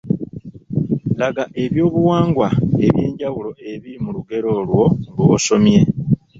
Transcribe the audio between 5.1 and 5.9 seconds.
lwosomye.